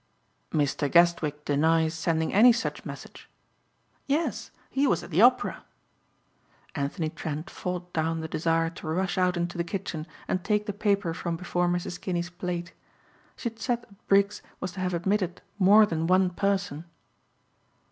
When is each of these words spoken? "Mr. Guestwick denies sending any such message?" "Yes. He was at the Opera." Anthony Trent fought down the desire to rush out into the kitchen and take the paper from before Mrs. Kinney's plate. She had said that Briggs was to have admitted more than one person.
"Mr. 0.51 0.91
Guestwick 0.91 1.45
denies 1.45 1.93
sending 1.93 2.33
any 2.33 2.51
such 2.51 2.85
message?" 2.85 3.29
"Yes. 4.07 4.49
He 4.71 4.87
was 4.87 5.03
at 5.03 5.11
the 5.11 5.21
Opera." 5.21 5.63
Anthony 6.73 7.09
Trent 7.11 7.51
fought 7.51 7.93
down 7.93 8.19
the 8.19 8.27
desire 8.27 8.71
to 8.71 8.87
rush 8.87 9.19
out 9.19 9.37
into 9.37 9.59
the 9.59 9.63
kitchen 9.63 10.07
and 10.27 10.43
take 10.43 10.65
the 10.65 10.73
paper 10.73 11.13
from 11.13 11.37
before 11.37 11.67
Mrs. 11.67 12.01
Kinney's 12.01 12.31
plate. 12.31 12.73
She 13.35 13.49
had 13.49 13.59
said 13.59 13.83
that 13.83 14.07
Briggs 14.07 14.41
was 14.59 14.71
to 14.71 14.79
have 14.79 14.95
admitted 14.95 15.43
more 15.59 15.85
than 15.85 16.07
one 16.07 16.31
person. 16.31 16.85